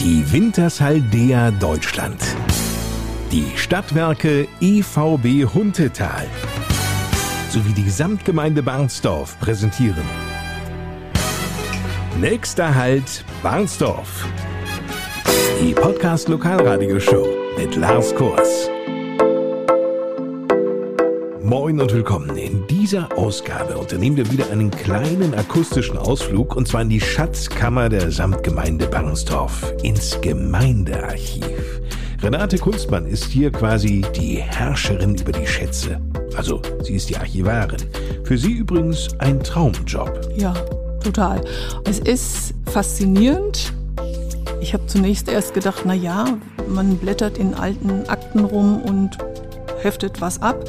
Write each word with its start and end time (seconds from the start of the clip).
Die 0.00 0.32
Wintershaldea 0.32 1.50
Deutschland. 1.50 2.22
Die 3.30 3.44
Stadtwerke 3.54 4.48
EVB 4.58 5.44
Huntetal 5.52 6.26
sowie 7.50 7.74
die 7.74 7.84
Gesamtgemeinde 7.84 8.62
Barnsdorf 8.62 9.38
präsentieren. 9.40 10.04
Nächster 12.18 12.74
Halt 12.74 13.26
Barnsdorf. 13.42 14.26
Die 15.62 15.74
Podcast 15.74 16.30
Lokalradio 16.30 16.98
Show 16.98 17.28
mit 17.58 17.76
Lars 17.76 18.14
Kors. 18.14 18.70
Moin 21.50 21.80
und 21.80 21.92
willkommen. 21.92 22.36
In 22.36 22.64
dieser 22.68 23.08
Ausgabe 23.18 23.76
unternehmen 23.76 24.16
wir 24.16 24.30
wieder 24.30 24.48
einen 24.52 24.70
kleinen 24.70 25.34
akustischen 25.34 25.98
Ausflug 25.98 26.54
und 26.54 26.68
zwar 26.68 26.82
in 26.82 26.88
die 26.88 27.00
Schatzkammer 27.00 27.88
der 27.88 28.12
Samtgemeinde 28.12 28.86
Barnsdorf, 28.86 29.74
ins 29.82 30.16
Gemeindearchiv. 30.20 31.80
Renate 32.22 32.56
Kunstmann 32.56 33.04
ist 33.04 33.24
hier 33.24 33.50
quasi 33.50 34.04
die 34.14 34.36
Herrscherin 34.36 35.16
über 35.16 35.32
die 35.32 35.44
Schätze. 35.44 36.00
Also, 36.36 36.62
sie 36.84 36.94
ist 36.94 37.10
die 37.10 37.16
Archivarin. 37.16 37.82
Für 38.22 38.38
sie 38.38 38.52
übrigens 38.52 39.08
ein 39.18 39.42
Traumjob. 39.42 40.30
Ja, 40.36 40.54
total. 41.02 41.40
Es 41.84 41.98
ist 41.98 42.54
faszinierend. 42.66 43.72
Ich 44.60 44.72
habe 44.72 44.86
zunächst 44.86 45.28
erst 45.28 45.54
gedacht, 45.54 45.82
na 45.84 45.94
ja, 45.94 46.26
man 46.68 46.96
blättert 46.96 47.38
in 47.38 47.54
alten 47.54 48.08
Akten 48.08 48.44
rum 48.44 48.80
und 48.82 49.18
heftet 49.82 50.20
was 50.20 50.40
ab 50.40 50.64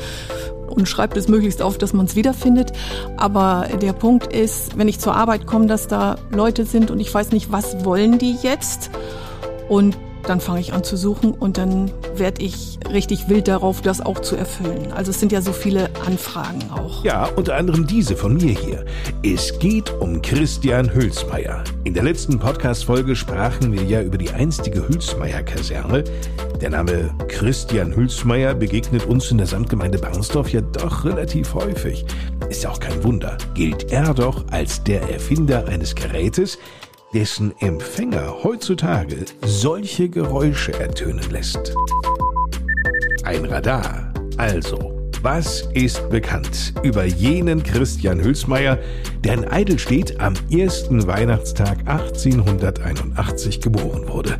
und 0.71 0.87
schreibt 0.87 1.17
es 1.17 1.27
möglichst 1.27 1.61
auf, 1.61 1.77
dass 1.77 1.93
man 1.93 2.05
es 2.05 2.15
wiederfindet. 2.15 2.71
Aber 3.17 3.67
der 3.81 3.93
Punkt 3.93 4.33
ist, 4.33 4.77
wenn 4.77 4.87
ich 4.87 4.99
zur 4.99 5.15
Arbeit 5.15 5.45
komme, 5.45 5.67
dass 5.67 5.87
da 5.87 6.17
Leute 6.31 6.65
sind 6.65 6.91
und 6.91 6.99
ich 6.99 7.13
weiß 7.13 7.31
nicht, 7.31 7.51
was 7.51 7.85
wollen 7.85 8.17
die 8.17 8.35
jetzt? 8.41 8.89
Und 9.69 9.97
dann 10.23 10.39
fange 10.39 10.59
ich 10.59 10.73
an 10.73 10.83
zu 10.83 10.97
suchen 10.97 11.31
und 11.31 11.57
dann 11.57 11.91
werde 12.15 12.43
ich 12.43 12.77
richtig 12.91 13.29
wild 13.29 13.47
darauf, 13.47 13.81
das 13.81 14.01
auch 14.01 14.19
zu 14.19 14.35
erfüllen. 14.35 14.91
Also 14.91 15.11
es 15.11 15.19
sind 15.19 15.31
ja 15.31 15.41
so 15.41 15.51
viele 15.51 15.89
Anfragen 16.05 16.59
auch. 16.71 17.03
Ja, 17.03 17.25
unter 17.35 17.55
anderem 17.55 17.87
diese 17.87 18.15
von 18.15 18.35
mir 18.35 18.53
hier. 18.53 18.85
Es 19.23 19.57
geht 19.59 19.91
um 19.99 20.21
Christian 20.21 20.93
Hülsmeier. 20.93 21.63
In 21.83 21.93
der 21.93 22.03
letzten 22.03 22.37
Podcast-Folge 22.37 23.15
sprachen 23.15 23.73
wir 23.73 23.83
ja 23.83 24.01
über 24.01 24.17
die 24.17 24.29
einstige 24.29 24.87
Hülsmeier-Kaserne. 24.87 26.03
Der 26.61 26.69
Name 26.69 27.09
Christian 27.27 27.95
Hülsmeier 27.95 28.53
begegnet 28.53 29.07
uns 29.07 29.31
in 29.31 29.39
der 29.39 29.47
Samtgemeinde 29.47 29.97
Barnsdorf 29.97 30.53
ja 30.53 30.61
doch 30.61 31.05
relativ 31.05 31.55
häufig. 31.55 32.05
Ist 32.49 32.61
ja 32.61 32.69
auch 32.69 32.79
kein 32.79 33.03
Wunder. 33.03 33.35
Gilt 33.55 33.91
er 33.91 34.13
doch 34.13 34.45
als 34.51 34.83
der 34.83 35.01
Erfinder 35.09 35.67
eines 35.67 35.95
Gerätes, 35.95 36.59
dessen 37.15 37.51
Empfänger 37.61 38.43
heutzutage 38.43 39.25
solche 39.43 40.07
Geräusche 40.07 40.79
ertönen 40.79 41.27
lässt. 41.31 41.73
Ein 43.23 43.45
Radar. 43.45 44.13
Also, 44.37 45.09
was 45.23 45.67
ist 45.73 46.11
bekannt 46.11 46.75
über 46.83 47.05
jenen 47.05 47.63
Christian 47.63 48.23
Hülsmeier, 48.23 48.77
der 49.23 49.33
in 49.33 49.47
Eidelstedt 49.47 50.19
am 50.19 50.35
ersten 50.51 51.07
Weihnachtstag 51.07 51.79
1881 51.87 53.61
geboren 53.61 54.07
wurde? 54.07 54.37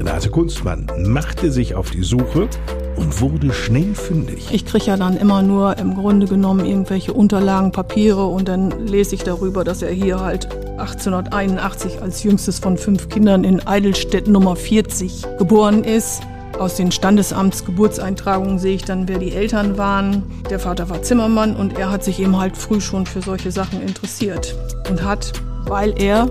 Renate 0.00 0.30
Kunstmann 0.30 0.86
machte 1.04 1.52
sich 1.52 1.74
auf 1.74 1.90
die 1.90 2.02
Suche 2.02 2.48
und 2.96 3.20
wurde 3.20 3.52
schnell 3.52 3.94
fündig. 3.94 4.48
Ich 4.50 4.64
kriege 4.64 4.86
ja 4.86 4.96
dann 4.96 5.18
immer 5.18 5.42
nur 5.42 5.76
im 5.76 5.94
Grunde 5.94 6.26
genommen 6.26 6.64
irgendwelche 6.64 7.12
Unterlagen, 7.12 7.70
Papiere 7.70 8.24
und 8.24 8.48
dann 8.48 8.86
lese 8.86 9.14
ich 9.14 9.24
darüber, 9.24 9.62
dass 9.62 9.82
er 9.82 9.92
hier 9.92 10.18
halt 10.18 10.48
1881 10.78 12.00
als 12.00 12.22
jüngstes 12.22 12.60
von 12.60 12.78
fünf 12.78 13.10
Kindern 13.10 13.44
in 13.44 13.66
Eidelstedt 13.66 14.26
Nummer 14.26 14.56
40 14.56 15.36
geboren 15.36 15.84
ist. 15.84 16.22
Aus 16.58 16.76
den 16.76 16.92
Standesamtsgeburtseintragungen 16.92 18.58
sehe 18.58 18.76
ich 18.76 18.84
dann, 18.86 19.06
wer 19.06 19.18
die 19.18 19.32
Eltern 19.32 19.76
waren. 19.76 20.22
Der 20.48 20.60
Vater 20.60 20.88
war 20.88 21.02
Zimmermann 21.02 21.54
und 21.54 21.78
er 21.78 21.90
hat 21.90 22.04
sich 22.04 22.20
eben 22.20 22.38
halt 22.38 22.56
früh 22.56 22.80
schon 22.80 23.04
für 23.04 23.20
solche 23.20 23.52
Sachen 23.52 23.82
interessiert 23.82 24.54
und 24.88 25.04
hat, 25.04 25.34
weil 25.66 25.92
er 26.00 26.26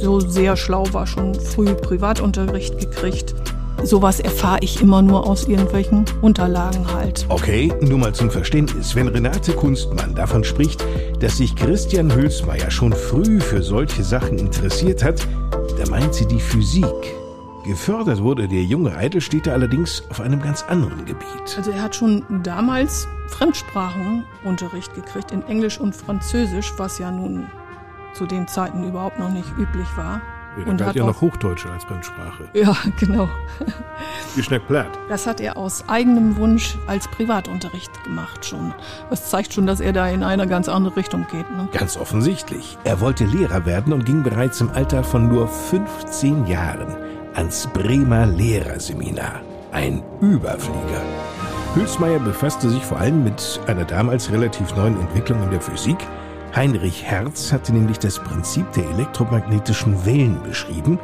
so 0.00 0.20
sehr 0.20 0.56
schlau 0.56 0.84
war, 0.92 1.06
schon 1.06 1.34
früh 1.34 1.74
Privatunterricht 1.74 2.78
gekriegt 2.78 3.34
sowas 3.84 4.20
erfahre 4.20 4.58
ich 4.62 4.80
immer 4.80 5.02
nur 5.02 5.26
aus 5.26 5.46
irgendwelchen 5.46 6.04
Unterlagen 6.20 6.92
halt. 6.92 7.26
Okay, 7.28 7.72
nur 7.80 7.98
mal 7.98 8.14
zum 8.14 8.30
Verständnis. 8.30 8.94
Wenn 8.94 9.08
Renate 9.08 9.52
Kunstmann 9.52 10.14
davon 10.14 10.44
spricht, 10.44 10.84
dass 11.20 11.38
sich 11.38 11.56
Christian 11.56 12.14
Hülsmeier 12.14 12.70
schon 12.70 12.92
früh 12.92 13.40
für 13.40 13.62
solche 13.62 14.02
Sachen 14.02 14.38
interessiert 14.38 15.02
hat, 15.02 15.26
da 15.78 15.90
meint 15.90 16.14
sie 16.14 16.26
die 16.26 16.40
Physik. 16.40 16.84
Gefördert 17.64 18.22
wurde 18.22 18.48
der 18.48 18.62
junge 18.62 18.96
Eidelstädter 18.96 19.52
allerdings 19.52 20.02
auf 20.10 20.20
einem 20.20 20.40
ganz 20.40 20.62
anderen 20.62 21.04
Gebiet. 21.04 21.56
Also 21.56 21.70
er 21.70 21.82
hat 21.82 21.94
schon 21.94 22.24
damals 22.42 23.06
Fremdsprachenunterricht 23.28 24.94
gekriegt 24.94 25.30
in 25.30 25.42
Englisch 25.46 25.78
und 25.78 25.94
Französisch, 25.94 26.72
was 26.78 26.98
ja 26.98 27.10
nun 27.10 27.46
zu 28.14 28.26
den 28.26 28.48
Zeiten 28.48 28.84
überhaupt 28.84 29.18
noch 29.18 29.30
nicht 29.30 29.50
üblich 29.58 29.88
war. 29.96 30.20
Ja, 30.58 30.64
und 30.66 30.82
hat 30.82 30.96
ja 30.96 31.04
noch 31.04 31.20
Hochdeutsche 31.20 31.70
als 31.70 31.84
Fremdsprache. 31.84 32.48
Ja, 32.54 32.76
genau. 32.98 33.28
Wie 34.34 34.42
schnell 34.42 34.60
platt. 34.60 34.88
Das 35.08 35.26
hat 35.26 35.40
er 35.40 35.56
aus 35.56 35.88
eigenem 35.88 36.36
Wunsch 36.36 36.76
als 36.86 37.06
Privatunterricht 37.08 38.02
gemacht 38.04 38.44
schon. 38.44 38.74
Das 39.10 39.30
zeigt 39.30 39.54
schon, 39.54 39.66
dass 39.66 39.80
er 39.80 39.92
da 39.92 40.08
in 40.08 40.24
eine 40.24 40.48
ganz 40.48 40.68
andere 40.68 40.96
Richtung 40.96 41.26
geht. 41.30 41.48
Ne? 41.50 41.68
Ganz 41.72 41.96
offensichtlich. 41.96 42.78
Er 42.84 43.00
wollte 43.00 43.24
Lehrer 43.24 43.64
werden 43.64 43.92
und 43.92 44.04
ging 44.04 44.22
bereits 44.22 44.60
im 44.60 44.70
Alter 44.70 45.04
von 45.04 45.28
nur 45.28 45.46
15 45.46 46.46
Jahren 46.46 46.96
ans 47.34 47.68
Bremer 47.68 48.26
Lehrerseminar. 48.26 49.42
Ein 49.70 50.02
Überflieger. 50.20 51.02
Hülsmeier 51.76 52.18
befasste 52.18 52.68
sich 52.68 52.84
vor 52.84 52.98
allem 52.98 53.22
mit 53.22 53.60
einer 53.68 53.84
damals 53.84 54.32
relativ 54.32 54.74
neuen 54.74 55.00
Entwicklung 55.00 55.44
in 55.44 55.50
der 55.50 55.60
Physik– 55.60 55.98
Heinrich 56.54 57.04
Hertz 57.04 57.52
hatte 57.52 57.72
nämlich 57.72 57.98
das 57.98 58.18
Prinzip 58.18 58.72
der 58.72 58.88
elektromagnetischen 58.90 60.04
Wellen 60.04 60.42
beschrieben 60.42 60.98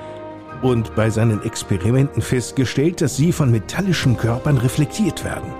und 0.62 0.94
bei 0.96 1.08
seinen 1.08 1.42
Experimenten 1.44 2.20
festgestellt, 2.20 3.00
dass 3.00 3.16
sie 3.16 3.30
von 3.30 3.50
metallischen 3.50 4.16
Körpern 4.16 4.56
reflektiert 4.56 5.24
werden. 5.24 5.52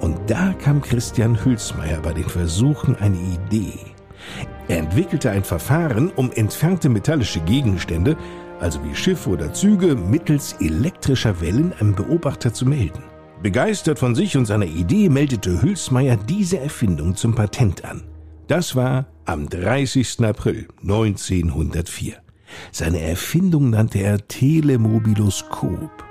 Und 0.00 0.18
da 0.28 0.54
kam 0.54 0.80
Christian 0.80 1.44
Hülsmeier 1.44 2.00
bei 2.00 2.12
den 2.12 2.28
Versuchen 2.28 2.96
eine 2.96 3.18
Idee. 3.18 3.78
Er 4.68 4.78
entwickelte 4.78 5.30
ein 5.30 5.44
Verfahren, 5.44 6.10
um 6.16 6.32
entfernte 6.32 6.88
metallische 6.88 7.40
Gegenstände, 7.40 8.16
also 8.60 8.82
wie 8.84 8.94
Schiffe 8.94 9.30
oder 9.30 9.52
Züge, 9.52 9.94
mittels 9.94 10.56
elektrischer 10.60 11.40
Wellen 11.40 11.74
einem 11.78 11.94
Beobachter 11.94 12.54
zu 12.54 12.64
melden. 12.64 13.02
Begeistert 13.42 13.98
von 13.98 14.14
sich 14.14 14.36
und 14.36 14.46
seiner 14.46 14.66
Idee 14.66 15.08
meldete 15.08 15.60
Hülsmeier 15.60 16.16
diese 16.16 16.60
Erfindung 16.60 17.16
zum 17.16 17.34
Patent 17.34 17.84
an. 17.84 18.11
Das 18.48 18.74
war 18.74 19.06
am 19.24 19.48
30. 19.48 20.18
April 20.24 20.66
1904. 20.82 22.14
Seine 22.72 23.00
Erfindung 23.00 23.70
nannte 23.70 24.00
er 24.00 24.26
Telemobiloskop. 24.26 26.04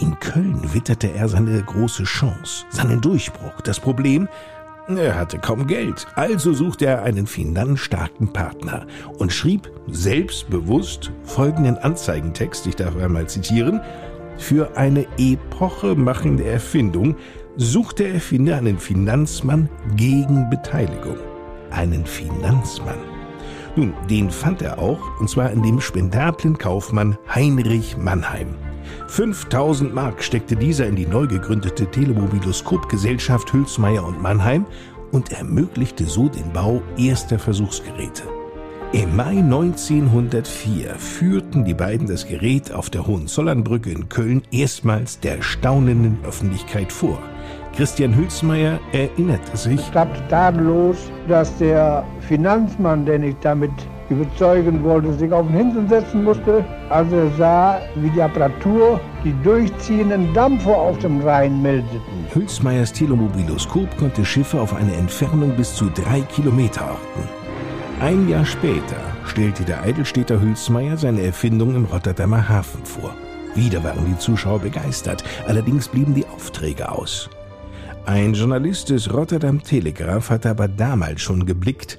In 0.00 0.18
Köln 0.18 0.72
witterte 0.72 1.12
er 1.12 1.28
seine 1.28 1.62
große 1.62 2.04
Chance, 2.04 2.64
seinen 2.70 3.02
Durchbruch. 3.02 3.60
Das 3.62 3.78
Problem, 3.78 4.26
er 4.88 5.16
hatte 5.16 5.38
kaum 5.38 5.66
Geld, 5.66 6.06
also 6.14 6.54
suchte 6.54 6.86
er 6.86 7.02
einen 7.02 7.26
finanzstarken 7.26 8.32
Partner 8.32 8.86
und 9.18 9.32
schrieb 9.32 9.70
selbstbewusst 9.88 11.12
folgenden 11.24 11.76
Anzeigentext, 11.76 12.66
ich 12.66 12.76
darf 12.76 12.96
einmal 12.96 13.28
zitieren, 13.28 13.80
für 14.38 14.76
eine 14.76 15.06
epochemachende 15.18 16.44
Erfindung 16.44 17.16
sucht 17.56 17.98
der 17.98 18.14
Erfinder 18.14 18.56
einen 18.56 18.78
Finanzmann 18.78 19.68
gegen 19.96 20.48
Beteiligung 20.48 21.18
einen 21.76 22.06
Finanzmann. 22.06 22.98
Nun, 23.76 23.92
den 24.08 24.30
fand 24.30 24.62
er 24.62 24.78
auch, 24.78 25.00
und 25.20 25.28
zwar 25.28 25.50
in 25.50 25.62
dem 25.62 25.80
spendablen 25.80 26.56
Kaufmann 26.56 27.18
Heinrich 27.34 27.96
Mannheim. 27.96 28.54
5000 29.08 29.94
Mark 29.94 30.22
steckte 30.22 30.56
dieser 30.56 30.86
in 30.86 30.96
die 30.96 31.06
neu 31.06 31.26
gegründete 31.26 31.86
Telemobiloskopgesellschaft 31.90 33.52
Hülsmeier 33.52 34.04
und 34.04 34.20
Mannheim 34.22 34.66
und 35.12 35.32
ermöglichte 35.32 36.06
so 36.06 36.28
den 36.28 36.52
Bau 36.52 36.82
erster 36.96 37.38
Versuchsgeräte. 37.38 38.22
Im 38.92 39.14
Mai 39.16 39.38
1904 39.38 40.94
führten 40.94 41.64
die 41.64 41.74
beiden 41.74 42.06
das 42.06 42.26
Gerät 42.26 42.72
auf 42.72 42.88
der 42.88 43.06
Hohenzollernbrücke 43.06 43.90
in 43.90 44.08
Köln 44.08 44.42
erstmals 44.50 45.20
der 45.20 45.42
staunenden 45.42 46.18
Öffentlichkeit 46.24 46.92
vor. 46.92 47.18
Christian 47.76 48.16
Hülsmeier 48.16 48.80
erinnerte 48.92 49.54
sich. 49.54 49.78
Es 49.78 49.90
klappt 49.90 50.30
tadellos, 50.30 50.96
dass 51.28 51.54
der 51.58 52.04
Finanzmann, 52.20 53.04
den 53.04 53.22
ich 53.22 53.36
damit 53.42 53.70
überzeugen 54.08 54.82
wollte, 54.82 55.12
sich 55.12 55.30
auf 55.30 55.46
den 55.46 55.56
Hintern 55.56 55.88
setzen 55.88 56.24
musste, 56.24 56.64
als 56.88 57.12
er 57.12 57.30
sah, 57.36 57.80
wie 57.96 58.08
die 58.08 58.22
Apparatur 58.22 58.98
die 59.24 59.34
durchziehenden 59.42 60.32
Dampfer 60.32 60.74
auf 60.74 60.98
dem 61.00 61.20
Rhein 61.20 61.60
meldeten. 61.60 62.00
Hülsmeiers 62.32 62.94
Telemobiloskop 62.94 63.94
konnte 63.98 64.24
Schiffe 64.24 64.58
auf 64.58 64.74
eine 64.74 64.94
Entfernung 64.94 65.50
bis 65.56 65.74
zu 65.74 65.90
drei 65.90 66.20
Kilometer 66.20 66.82
orten. 66.82 67.28
Ein 68.00 68.28
Jahr 68.28 68.46
später 68.46 68.96
stellte 69.26 69.64
der 69.64 69.82
Eidelstädter 69.82 70.40
Hülsmeier 70.40 70.96
seine 70.96 71.22
Erfindung 71.22 71.74
im 71.74 71.84
Rotterdamer 71.84 72.48
Hafen 72.48 72.84
vor. 72.84 73.14
Wieder 73.54 73.82
waren 73.84 74.06
die 74.06 74.18
Zuschauer 74.18 74.60
begeistert, 74.60 75.24
allerdings 75.46 75.88
blieben 75.88 76.14
die 76.14 76.26
Aufträge 76.26 76.90
aus. 76.90 77.28
Ein 78.06 78.34
Journalist 78.34 78.90
des 78.90 79.12
Rotterdam 79.12 79.64
Telegraph 79.64 80.30
hatte 80.30 80.48
aber 80.50 80.68
damals 80.68 81.20
schon 81.22 81.44
geblickt, 81.44 81.98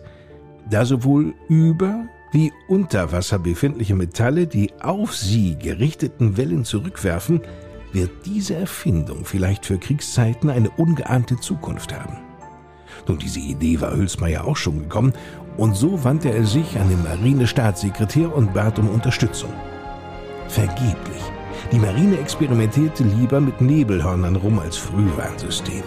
da 0.70 0.86
sowohl 0.86 1.34
über 1.50 2.06
wie 2.32 2.54
unter 2.70 3.12
Wasser 3.12 3.40
befindliche 3.40 3.94
Metalle 3.94 4.48
die 4.48 4.72
auf 4.82 5.14
sie 5.14 5.58
gerichteten 5.60 6.38
Wellen 6.38 6.64
zurückwerfen, 6.64 7.42
wird 7.92 8.26
diese 8.26 8.56
Erfindung 8.56 9.26
vielleicht 9.26 9.66
für 9.66 9.80
Kriegszeiten 9.80 10.50
eine 10.50 10.70
ungeahnte 10.70 11.36
Zukunft 11.42 11.94
haben. 11.94 12.18
Nun, 13.06 13.20
diese 13.20 13.42
Idee 13.42 13.82
war 13.82 13.94
Hülsmeier 13.94 14.46
auch 14.46 14.58
schon 14.58 14.80
gekommen, 14.80 15.12
und 15.58 15.76
so 15.76 16.06
wandte 16.06 16.32
er 16.32 16.46
sich 16.46 16.80
an 16.80 16.88
den 16.88 17.04
Marinestaatssekretär 17.04 18.34
und 18.34 18.54
bat 18.54 18.80
um 18.80 18.90
Unterstützung. 18.90 19.52
Vergeblich. 20.48 21.22
Die 21.72 21.80
Marine 21.80 22.18
experimentierte 22.18 23.04
lieber 23.04 23.42
mit 23.42 23.60
Nebelhörnern 23.60 24.38
rum 24.38 24.58
als 24.60 24.78
Frühwarnsysteme. 24.78 25.84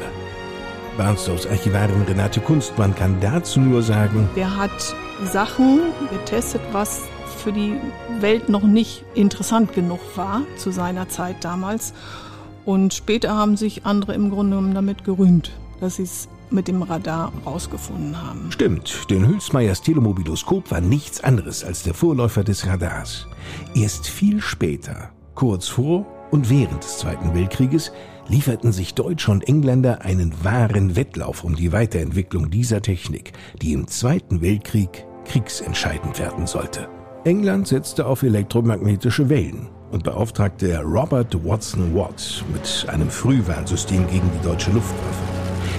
Barnsdorfs 0.98 1.46
Archivarin 1.46 2.02
Renate 2.02 2.40
Kunstmann 2.40 2.94
kann 2.94 3.18
dazu 3.20 3.60
nur 3.60 3.82
sagen, 3.82 4.28
der 4.36 4.58
hat 4.58 4.94
Sachen 5.24 5.80
getestet, 6.10 6.60
was 6.72 7.00
für 7.38 7.52
die 7.52 7.76
Welt 8.20 8.50
noch 8.50 8.64
nicht 8.64 9.04
interessant 9.14 9.72
genug 9.72 10.00
war 10.16 10.42
zu 10.56 10.70
seiner 10.70 11.08
Zeit 11.08 11.44
damals. 11.44 11.94
Und 12.66 12.92
später 12.92 13.34
haben 13.34 13.56
sich 13.56 13.86
andere 13.86 14.12
im 14.12 14.28
Grunde 14.28 14.56
genommen 14.56 14.74
damit 14.74 15.04
gerühmt, 15.04 15.52
dass 15.80 15.96
sie 15.96 16.02
es 16.02 16.28
mit 16.50 16.68
dem 16.68 16.82
Radar 16.82 17.32
rausgefunden 17.46 18.20
haben. 18.20 18.52
Stimmt, 18.52 19.08
denn 19.08 19.26
Hülsmeyers 19.26 19.80
Telemobiloskop 19.80 20.70
war 20.70 20.82
nichts 20.82 21.24
anderes 21.24 21.64
als 21.64 21.84
der 21.84 21.94
Vorläufer 21.94 22.44
des 22.44 22.66
Radars. 22.66 23.26
Erst 23.74 24.08
viel 24.08 24.42
später, 24.42 25.10
kurz 25.34 25.68
vor 25.68 26.06
und 26.30 26.50
während 26.50 26.84
des 26.84 26.98
Zweiten 26.98 27.34
Weltkrieges, 27.34 27.92
lieferten 28.28 28.72
sich 28.72 28.94
Deutsche 28.94 29.32
und 29.32 29.48
Engländer 29.48 30.02
einen 30.02 30.32
wahren 30.44 30.94
Wettlauf 30.94 31.42
um 31.42 31.56
die 31.56 31.72
Weiterentwicklung 31.72 32.50
dieser 32.50 32.80
Technik, 32.80 33.32
die 33.60 33.72
im 33.72 33.88
Zweiten 33.88 34.40
Weltkrieg 34.40 35.04
kriegsentscheidend 35.24 36.18
werden 36.18 36.46
sollte. 36.46 36.88
England 37.24 37.68
setzte 37.68 38.06
auf 38.06 38.22
elektromagnetische 38.22 39.28
Wellen 39.28 39.68
und 39.90 40.04
beauftragte 40.04 40.80
Robert 40.80 41.44
Watson 41.44 41.94
Watt 41.94 42.44
mit 42.52 42.86
einem 42.88 43.10
Frühwarnsystem 43.10 44.06
gegen 44.08 44.30
die 44.38 44.46
deutsche 44.46 44.70
Luftwaffe. 44.70 45.24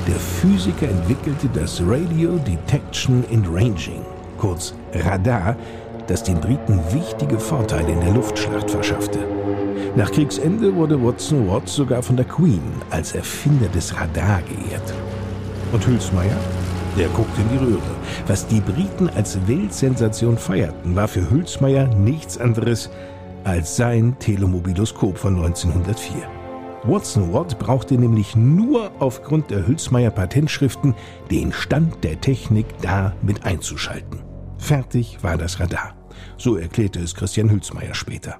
Der 0.07 0.15
Physiker 0.15 0.89
entwickelte 0.89 1.47
das 1.53 1.81
Radio 1.85 2.37
Detection 2.39 3.23
and 3.31 3.47
Ranging, 3.47 4.01
kurz 4.37 4.73
Radar, 4.93 5.55
das 6.07 6.23
den 6.23 6.39
Briten 6.39 6.79
wichtige 6.91 7.39
Vorteile 7.39 7.91
in 7.91 8.01
der 8.01 8.13
Luftschlacht 8.13 8.69
verschaffte. 8.69 9.19
Nach 9.93 10.09
Kriegsende 10.09 10.73
wurde 10.73 11.03
Watson 11.03 11.49
Watt 11.49 11.67
sogar 11.67 12.01
von 12.01 12.15
der 12.15 12.25
Queen 12.25 12.61
als 12.91 13.13
Erfinder 13.13 13.67
des 13.67 13.93
Radar 13.93 14.41
geehrt. 14.43 14.93
Und 15.73 15.85
Hülsmeier? 15.85 16.37
Der 16.97 17.09
guckte 17.09 17.41
in 17.41 17.49
die 17.49 17.57
Röhre. 17.57 17.95
Was 18.25 18.47
die 18.47 18.61
Briten 18.61 19.09
als 19.09 19.37
Weltsensation 19.47 20.37
feierten, 20.37 20.95
war 20.95 21.09
für 21.09 21.29
Hülsmeier 21.29 21.87
nichts 21.95 22.37
anderes 22.37 22.89
als 23.43 23.75
sein 23.75 24.15
Telemobiloskop 24.19 25.17
von 25.17 25.35
1904. 25.35 26.15
Watson 26.83 27.33
Watt 27.33 27.59
brauchte 27.59 27.95
nämlich 27.95 28.33
nur 28.35 28.91
aufgrund 28.99 29.51
der 29.51 29.67
Hülsmeier 29.67 30.11
Patentschriften 30.11 30.95
den 31.29 31.51
Stand 31.51 32.01
der 32.05 32.19
Technik 32.21 32.65
da 32.81 33.13
mit 33.21 33.43
einzuschalten. 33.45 34.19
Fertig 34.57 35.21
war 35.21 35.37
das 35.37 35.59
Radar. 35.59 35.95
So 36.37 36.55
erklärte 36.55 36.99
es 36.99 37.13
Christian 37.13 37.49
Hülsmeier 37.49 37.93
später. 37.93 38.37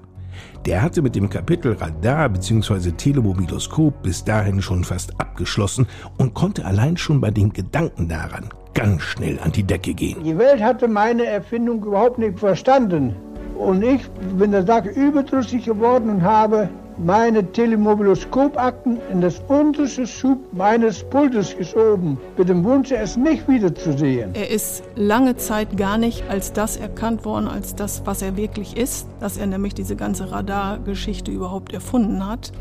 Der 0.66 0.82
hatte 0.82 1.02
mit 1.02 1.16
dem 1.16 1.28
Kapitel 1.28 1.72
Radar 1.72 2.28
bzw. 2.28 2.92
Telemobiloskop 2.92 4.02
bis 4.02 4.24
dahin 4.24 4.62
schon 4.62 4.84
fast 4.84 5.20
abgeschlossen 5.20 5.86
und 6.18 6.34
konnte 6.34 6.64
allein 6.64 6.96
schon 6.96 7.20
bei 7.20 7.30
dem 7.30 7.52
Gedanken 7.52 8.08
daran 8.08 8.48
ganz 8.74 9.02
schnell 9.02 9.38
an 9.40 9.52
die 9.52 9.64
Decke 9.64 9.94
gehen. 9.94 10.22
Die 10.24 10.38
Welt 10.38 10.62
hatte 10.62 10.88
meine 10.88 11.26
Erfindung 11.26 11.84
überhaupt 11.84 12.18
nicht 12.18 12.38
verstanden. 12.38 13.14
Und 13.58 13.82
ich 13.82 14.08
bin 14.38 14.50
der 14.50 14.64
Sache 14.64 14.88
überdrüssig 14.88 15.64
geworden 15.64 16.10
und 16.10 16.22
habe 16.22 16.68
meine 16.98 17.50
Telemobiloskopakten 17.52 18.98
in 19.10 19.20
das 19.20 19.40
unterste 19.48 20.06
Schub 20.06 20.38
meines 20.52 21.02
Pultes 21.04 21.56
geschoben, 21.56 22.18
mit 22.36 22.48
dem 22.48 22.64
Wunsch, 22.64 22.90
es 22.92 23.16
nicht 23.16 23.48
wiederzusehen. 23.48 24.30
Er 24.34 24.50
ist 24.50 24.82
lange 24.96 25.36
Zeit 25.36 25.76
gar 25.76 25.98
nicht 25.98 26.24
als 26.28 26.52
das 26.52 26.76
erkannt 26.76 27.24
worden, 27.24 27.48
als 27.48 27.74
das, 27.74 28.02
was 28.04 28.22
er 28.22 28.36
wirklich 28.36 28.76
ist, 28.76 29.06
dass 29.20 29.36
er 29.36 29.46
nämlich 29.46 29.74
diese 29.74 29.96
ganze 29.96 30.30
Radargeschichte 30.30 31.30
überhaupt 31.30 31.72
erfunden 31.72 32.26
hat, 32.26 32.52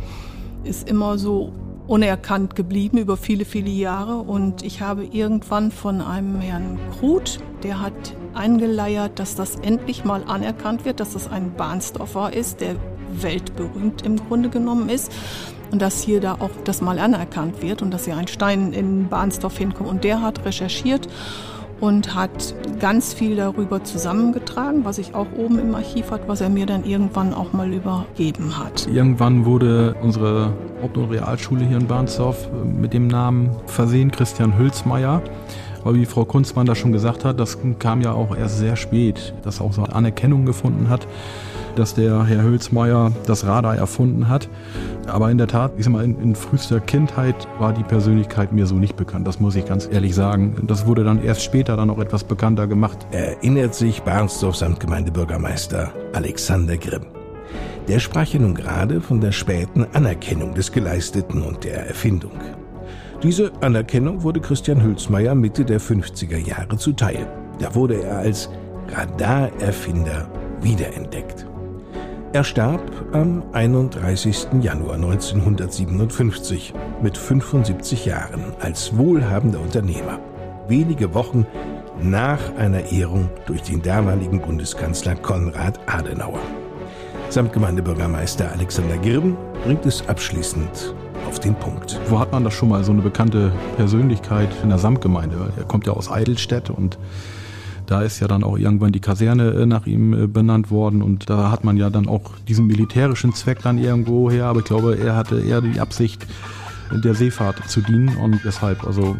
ist 0.64 0.90
immer 0.90 1.18
so 1.18 1.52
unerkannt 1.88 2.56
geblieben 2.56 2.98
über 2.98 3.18
viele, 3.18 3.46
viele 3.46 3.70
Jahre. 3.70 4.18
Und 4.18 4.64
ich 4.64 4.82
habe 4.82 5.04
irgendwann 5.04 5.72
von 5.72 6.02
einem 6.02 6.40
Herrn 6.40 6.80
Kruth, 6.98 7.40
der 7.64 7.82
hat 7.82 8.16
eingeleiert, 8.34 9.20
dass 9.20 9.36
das 9.36 9.56
endlich 9.56 10.06
mal 10.06 10.24
anerkannt 10.26 10.86
wird, 10.86 11.00
dass 11.00 11.14
das 11.14 11.30
ein 11.30 11.54
Bahnsdorfer 11.56 12.34
ist, 12.34 12.62
der 12.62 12.76
weltberühmt 13.12 14.04
im 14.04 14.18
Grunde 14.18 14.50
genommen 14.50 14.90
ist. 14.90 15.12
Und 15.72 15.82
dass 15.82 16.02
hier 16.02 16.20
da 16.20 16.34
auch 16.34 16.52
das 16.66 16.82
mal 16.82 17.00
anerkannt 17.00 17.62
wird 17.62 17.82
und 17.82 17.92
dass 17.92 18.06
hier 18.06 18.18
ein 18.18 18.28
Stein 18.28 18.74
in 18.74 19.08
Bahnsdorf 19.08 19.58
hinkommt. 19.58 19.90
Und 19.90 20.04
der 20.04 20.22
hat 20.22 20.44
recherchiert 20.46 21.08
und 21.82 22.14
hat 22.14 22.54
ganz 22.80 23.14
viel 23.14 23.36
darüber 23.36 23.84
zusammengetragen, 23.84 24.86
was 24.86 25.00
ich 25.00 25.16
auch 25.16 25.28
oben 25.36 25.60
im 25.60 25.74
Archiv 25.76 26.12
hat, 26.12 26.28
was 26.28 26.40
er 26.40 26.50
mir 26.50 26.68
dann 26.68 26.86
irgendwann 26.86 27.34
auch 27.34 27.54
mal 27.54 27.74
übergeben 27.74 28.58
hat. 28.58 28.88
Irgendwann 28.88 29.46
wurde 29.46 29.96
unsere 30.02 30.54
Haupt- 30.82 30.98
und 30.98 31.10
Realschule 31.10 31.66
hier 31.66 31.78
in 31.78 31.88
Bahnsdorf 31.88 32.50
mit 32.64 32.94
dem 32.94 33.08
Namen 33.08 33.50
versehen, 33.66 34.12
Christian 34.12 34.58
Hülsmeier. 34.58 35.24
Aber 35.84 35.96
wie 35.96 36.06
Frau 36.06 36.26
Kunzmann 36.26 36.66
da 36.66 36.76
schon 36.76 36.92
gesagt 36.92 37.26
hat, 37.26 37.40
das 37.40 37.58
kam 37.80 38.02
ja 38.02 38.14
auch 38.14 38.36
erst 38.36 38.58
sehr 38.58 38.76
spät, 38.76 39.34
dass 39.44 39.62
auch 39.62 39.74
so 39.74 39.84
Anerkennung 39.84 40.46
gefunden 40.46 40.90
hat 40.90 41.08
dass 41.76 41.94
der 41.94 42.26
Herr 42.26 42.44
Hülsmeier 42.44 43.12
das 43.26 43.46
Radar 43.46 43.76
erfunden 43.76 44.28
hat. 44.28 44.50
Aber 45.08 45.32
in 45.32 45.38
der 45.38 45.48
Tat, 45.48 45.74
ich 45.78 45.86
sag 45.86 45.94
mal, 45.94 46.04
in, 46.04 46.20
in 46.22 46.36
frühester 46.36 46.80
Kindheit 46.80 47.48
war 47.60 47.74
die 47.74 47.84
Persönlichkeit 47.84 48.54
mir 48.54 48.66
so 48.66 48.76
nicht 48.76 48.96
bekannt. 48.96 49.28
Das 49.28 49.40
muss 49.40 49.56
ich 49.56 49.66
ganz 49.66 49.88
ehrlich 49.92 50.16
sagen. 50.16 50.56
Das 50.68 50.86
wurde 50.86 51.04
dann 51.04 51.24
erst 51.24 51.44
später 51.44 51.76
dann 51.76 51.90
auch 51.90 52.00
etwas 52.00 52.24
bekannter 52.24 52.68
gemacht. 52.68 52.98
Erinnert 53.12 53.76
sich 53.76 54.02
Barnsdorf 54.04 54.56
Samtgemeindebürgermeister 54.56 55.92
Alexander 56.14 56.78
Grimm. 56.78 57.06
Der 57.88 58.00
sprach 58.00 58.28
ja 58.28 58.40
nun 58.40 58.56
gerade 58.56 59.02
von 59.02 59.22
der 59.22 59.32
späten 59.32 59.86
Anerkennung 59.94 60.54
des 60.54 60.72
Geleisteten 60.72 61.42
und 61.42 61.64
der 61.64 61.88
Erfindung. 61.88 62.32
Diese 63.24 63.52
Anerkennung 63.62 64.24
wurde 64.24 64.40
Christian 64.40 64.82
Hülsmeier 64.82 65.36
Mitte 65.36 65.64
der 65.64 65.80
50er 65.80 66.38
Jahre 66.38 66.76
zuteil. 66.78 67.28
Da 67.60 67.76
wurde 67.76 68.02
er 68.02 68.18
als 68.18 68.50
Radarerfinder 68.88 70.28
wiederentdeckt. 70.62 71.46
Er 72.34 72.44
starb 72.44 72.82
am 73.12 73.44
31. 73.52 74.48
Januar 74.62 74.96
1957 74.96 76.74
mit 77.04 77.16
75 77.16 78.06
Jahren 78.06 78.54
als 78.60 78.98
wohlhabender 78.98 79.60
Unternehmer, 79.62 80.20
wenige 80.68 81.14
Wochen 81.14 81.46
nach 82.02 82.40
einer 82.56 82.92
Ehrung 82.92 83.30
durch 83.46 83.62
den 83.62 83.84
damaligen 83.84 84.42
Bundeskanzler 84.42 85.14
Konrad 85.14 85.80
Adenauer. 85.86 86.42
Samtgemeindebürgermeister 87.30 88.52
Alexander 88.52 88.98
Girben 88.98 89.38
bringt 89.64 89.86
es 89.86 90.08
abschließend 90.08 90.96
auf 91.32 91.40
den 91.40 91.56
Punkt. 91.56 91.98
Wo 92.10 92.20
hat 92.20 92.34
man 92.34 92.44
das 92.44 92.54
schon 92.54 92.68
mal, 92.68 92.84
so 92.84 92.92
eine 92.92 93.02
bekannte 93.02 93.54
Persönlichkeit 93.78 94.50
in 94.64 94.68
der 94.70 94.78
Samtgemeinde? 94.78 95.54
Er 95.56 95.64
kommt 95.64 95.88
ja 95.88 95.94
aus 95.94 96.12
Eidelstedt 96.12 96.70
und 96.70 96.98
da 97.86 98.02
ist 98.02 98.20
ja 98.20 98.28
dann 98.28 98.44
auch 98.44 98.58
irgendwann 98.58 98.92
die 98.92 99.00
Kaserne 99.00 99.52
äh, 99.52 99.66
nach 99.66 99.88
ihm 99.88 100.14
äh, 100.14 100.28
benannt 100.28 100.72
worden 100.72 101.02
und 101.02 101.30
da 101.30 101.50
hat 101.50 101.64
man 101.64 101.78
ja 101.78 101.90
dann 101.90 102.10
auch 102.10 102.32
diesen 102.50 102.68
militärischen 102.68 103.34
Zweck 103.34 103.60
dann 103.64 103.78
irgendwo 103.78 104.30
her, 104.30 104.48
aber 104.48 104.60
ich 104.60 104.66
glaube, 104.66 104.98
er 104.98 105.16
hatte 105.16 105.40
eher 105.40 105.62
die 105.62 105.80
Absicht, 105.80 106.28
der 106.92 107.14
Seefahrt 107.14 107.66
zu 107.70 107.80
dienen 107.80 108.18
und 108.18 108.42
deshalb, 108.44 108.84
also 108.86 109.16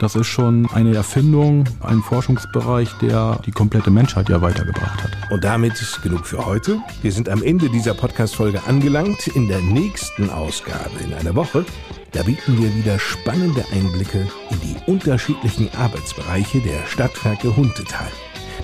das 0.00 0.16
ist 0.16 0.26
schon 0.26 0.68
eine 0.72 0.94
Erfindung, 0.94 1.64
ein 1.80 2.00
Forschungsbereich, 2.00 2.90
der 3.02 3.38
die 3.44 3.50
komplette 3.50 3.90
Menschheit 3.90 4.30
ja 4.30 4.40
weitergebracht 4.40 5.04
hat. 5.04 5.10
Und 5.30 5.44
damit 5.44 5.74
ist 5.74 6.02
genug 6.02 6.26
für 6.26 6.44
heute. 6.44 6.80
Wir 7.02 7.12
sind 7.12 7.28
am 7.28 7.42
Ende 7.42 7.68
dieser 7.68 7.94
Podcast-Folge 7.94 8.62
angelangt. 8.66 9.28
In 9.28 9.46
der 9.46 9.60
nächsten 9.60 10.30
Ausgabe 10.30 10.98
in 11.04 11.12
einer 11.12 11.36
Woche, 11.36 11.66
da 12.12 12.22
bieten 12.22 12.60
wir 12.60 12.74
wieder 12.74 12.98
spannende 12.98 13.64
Einblicke 13.72 14.26
in 14.50 14.60
die 14.60 14.90
unterschiedlichen 14.90 15.68
Arbeitsbereiche 15.76 16.60
der 16.60 16.86
Stadtwerke 16.86 17.54
Huntetal. 17.54 18.10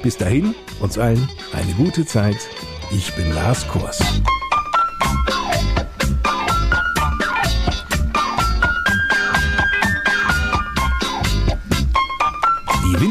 Bis 0.02 0.16
dahin, 0.16 0.54
uns 0.80 0.98
allen 0.98 1.28
eine 1.52 1.72
gute 1.74 2.06
Zeit. 2.06 2.48
Ich 2.90 3.14
bin 3.14 3.32
Lars 3.34 3.68
Kors. 3.68 4.00